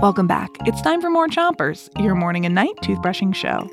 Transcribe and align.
Welcome 0.00 0.26
back. 0.26 0.50
It's 0.66 0.82
time 0.82 1.00
for 1.00 1.10
more 1.10 1.28
Chompers, 1.28 1.88
your 2.00 2.14
morning 2.14 2.44
and 2.44 2.54
night 2.54 2.76
toothbrushing 2.82 3.34
show. 3.34 3.70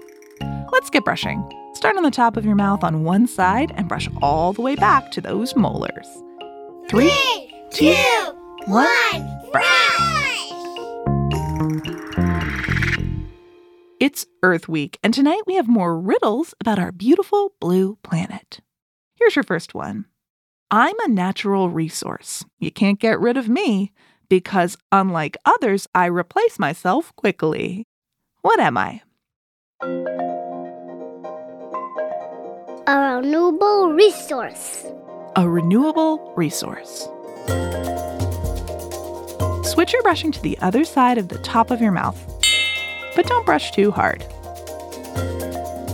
Let's 0.71 0.89
get 0.89 1.05
brushing. 1.05 1.47
Start 1.73 1.97
on 1.97 2.03
the 2.03 2.11
top 2.11 2.37
of 2.37 2.45
your 2.45 2.55
mouth 2.55 2.83
on 2.83 3.03
one 3.03 3.27
side 3.27 3.73
and 3.75 3.87
brush 3.89 4.07
all 4.21 4.53
the 4.53 4.61
way 4.61 4.75
back 4.75 5.11
to 5.11 5.21
those 5.21 5.55
molars. 5.55 6.07
Three, 6.87 7.53
two, 7.71 7.95
one, 8.65 9.49
brush! 9.51 9.93
It's 13.99 14.25
Earth 14.43 14.67
Week, 14.67 14.99
and 15.03 15.13
tonight 15.13 15.41
we 15.47 15.55
have 15.55 15.67
more 15.67 15.99
riddles 15.99 16.53
about 16.59 16.79
our 16.79 16.91
beautiful 16.91 17.53
blue 17.59 17.97
planet. 18.03 18.59
Here's 19.15 19.35
your 19.35 19.43
first 19.43 19.73
one 19.73 20.05
I'm 20.71 20.99
a 21.01 21.07
natural 21.07 21.69
resource. 21.69 22.45
You 22.59 22.71
can't 22.71 22.99
get 22.99 23.19
rid 23.19 23.37
of 23.37 23.47
me 23.49 23.91
because, 24.29 24.77
unlike 24.91 25.37
others, 25.45 25.87
I 25.93 26.05
replace 26.05 26.59
myself 26.59 27.15
quickly. 27.15 27.87
What 28.41 28.59
am 28.59 28.77
I? 28.77 29.01
A 32.85 33.17
renewable 33.17 33.93
resource. 33.93 34.85
A 35.35 35.47
renewable 35.47 36.33
resource. 36.35 37.07
Switch 39.63 39.93
your 39.93 40.03
brushing 40.03 40.31
to 40.31 40.41
the 40.41 40.57
other 40.59 40.83
side 40.83 41.17
of 41.17 41.29
the 41.29 41.39
top 41.39 41.71
of 41.71 41.81
your 41.81 41.91
mouth, 41.91 42.19
but 43.15 43.25
don't 43.25 43.45
brush 43.45 43.71
too 43.71 43.91
hard. 43.91 44.25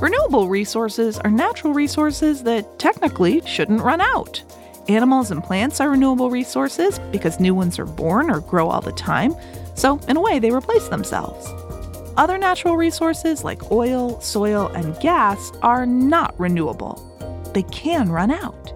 Renewable 0.01 0.47
resources 0.47 1.17
are 1.19 1.31
natural 1.31 1.73
resources 1.73 2.43
that 2.43 2.79
technically 2.79 3.41
shouldn't 3.45 3.81
run 3.81 4.01
out. 4.01 4.41
Animals 4.89 5.29
and 5.29 5.43
plants 5.43 5.79
are 5.79 5.91
renewable 5.91 6.31
resources 6.31 6.97
because 7.11 7.39
new 7.39 7.53
ones 7.53 7.77
are 7.77 7.85
born 7.85 8.31
or 8.31 8.39
grow 8.39 8.69
all 8.69 8.81
the 8.81 8.91
time, 8.91 9.35
so 9.75 9.99
in 10.07 10.17
a 10.17 10.19
way 10.19 10.39
they 10.39 10.49
replace 10.49 10.87
themselves. 10.87 11.47
Other 12.17 12.39
natural 12.39 12.75
resources 12.75 13.43
like 13.43 13.71
oil, 13.71 14.19
soil, 14.19 14.65
and 14.69 14.99
gas 14.99 15.51
are 15.61 15.85
not 15.85 16.33
renewable. 16.39 17.05
They 17.53 17.61
can 17.61 18.09
run 18.09 18.31
out. 18.31 18.73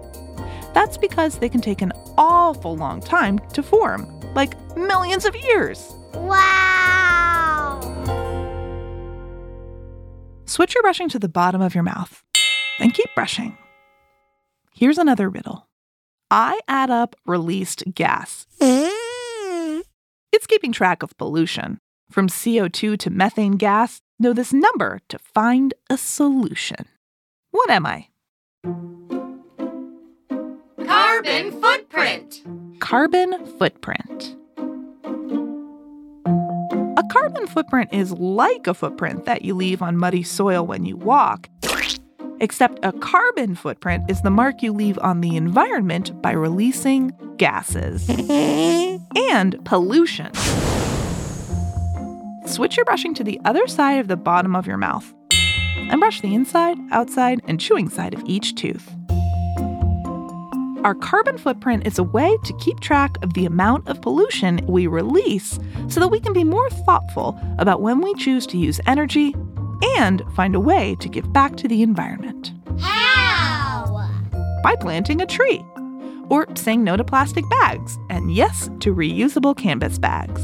That's 0.72 0.96
because 0.96 1.38
they 1.38 1.48
can 1.48 1.60
take 1.60 1.82
an 1.82 1.92
awful 2.16 2.76
long 2.76 3.00
time 3.00 3.40
to 3.52 3.60
form, 3.60 4.06
like 4.36 4.54
millions 4.76 5.24
of 5.24 5.34
years. 5.34 5.92
Wow! 6.14 7.80
Switch 10.46 10.74
your 10.74 10.82
brushing 10.84 11.08
to 11.08 11.18
the 11.18 11.28
bottom 11.28 11.60
of 11.60 11.74
your 11.74 11.82
mouth, 11.82 12.22
then 12.78 12.92
keep 12.92 13.12
brushing. 13.16 13.58
Here's 14.72 14.98
another 14.98 15.28
riddle 15.28 15.66
I 16.36 16.58
add 16.66 16.90
up 16.90 17.14
released 17.24 17.84
gas. 17.94 18.48
Mm. 18.60 19.82
It's 20.32 20.48
keeping 20.48 20.72
track 20.72 21.04
of 21.04 21.16
pollution. 21.16 21.78
From 22.10 22.26
CO2 22.26 22.98
to 22.98 23.10
methane 23.10 23.52
gas, 23.52 24.00
know 24.18 24.32
this 24.32 24.52
number 24.52 24.98
to 25.10 25.18
find 25.20 25.74
a 25.88 25.96
solution. 25.96 26.86
What 27.52 27.70
am 27.70 27.86
I? 27.86 28.08
Carbon 30.84 31.52
footprint. 31.60 32.42
Carbon 32.80 33.46
footprint. 33.56 34.36
A 36.96 37.02
carbon 37.12 37.46
footprint 37.46 37.90
is 37.92 38.10
like 38.10 38.66
a 38.66 38.74
footprint 38.74 39.24
that 39.26 39.42
you 39.42 39.54
leave 39.54 39.82
on 39.82 39.96
muddy 39.96 40.24
soil 40.24 40.66
when 40.66 40.84
you 40.84 40.96
walk, 40.96 41.48
except 42.44 42.78
a 42.84 42.92
carbon 42.92 43.54
footprint 43.54 44.04
is 44.10 44.20
the 44.20 44.30
mark 44.30 44.62
you 44.62 44.70
leave 44.70 44.98
on 44.98 45.22
the 45.22 45.34
environment 45.34 46.20
by 46.20 46.30
releasing 46.30 47.10
gases 47.38 48.06
and 48.30 49.64
pollution. 49.64 50.30
Switch 52.46 52.76
your 52.76 52.84
brushing 52.84 53.14
to 53.14 53.24
the 53.24 53.40
other 53.46 53.66
side 53.66 53.98
of 53.98 54.08
the 54.08 54.16
bottom 54.16 54.54
of 54.54 54.66
your 54.66 54.76
mouth 54.76 55.14
and 55.74 55.98
brush 56.00 56.20
the 56.20 56.34
inside, 56.34 56.76
outside, 56.92 57.40
and 57.48 57.58
chewing 57.58 57.88
side 57.88 58.12
of 58.12 58.22
each 58.26 58.54
tooth. 58.54 58.92
Our 60.84 60.94
carbon 60.94 61.38
footprint 61.38 61.86
is 61.86 61.98
a 61.98 62.02
way 62.02 62.36
to 62.44 62.52
keep 62.58 62.78
track 62.80 63.16
of 63.22 63.32
the 63.32 63.46
amount 63.46 63.88
of 63.88 64.02
pollution 64.02 64.60
we 64.68 64.86
release 64.86 65.58
so 65.88 65.98
that 65.98 66.08
we 66.08 66.20
can 66.20 66.34
be 66.34 66.44
more 66.44 66.68
thoughtful 66.68 67.40
about 67.58 67.80
when 67.80 68.02
we 68.02 68.12
choose 68.16 68.46
to 68.48 68.58
use 68.58 68.82
energy 68.86 69.34
and 69.96 70.22
find 70.34 70.54
a 70.54 70.60
way 70.60 70.96
to 71.00 71.08
give 71.08 71.32
back 71.32 71.56
to 71.56 71.68
the 71.68 71.82
environment. 71.82 72.52
How? 72.80 74.08
By 74.62 74.76
planting 74.76 75.20
a 75.20 75.26
tree, 75.26 75.64
or 76.28 76.46
saying 76.54 76.84
no 76.84 76.96
to 76.96 77.04
plastic 77.04 77.44
bags, 77.60 77.98
and 78.10 78.34
yes 78.34 78.70
to 78.80 78.94
reusable 78.94 79.56
canvas 79.56 79.98
bags. 79.98 80.42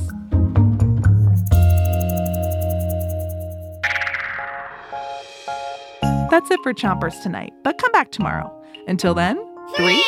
That's 6.30 6.50
it 6.50 6.60
for 6.62 6.72
Chompers 6.72 7.20
tonight, 7.22 7.52
but 7.64 7.78
come 7.78 7.90
back 7.90 8.12
tomorrow. 8.12 8.54
Until 8.86 9.14
then, 9.14 9.36
three, 9.76 10.04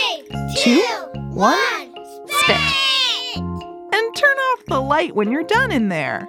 two, 0.58 0.80
one, 1.32 1.94
spit. 2.26 2.60
And 3.36 4.16
turn 4.16 4.36
off 4.36 4.64
the 4.66 4.80
light 4.80 5.16
when 5.16 5.32
you're 5.32 5.42
done 5.42 5.72
in 5.72 5.88
there. 5.88 6.28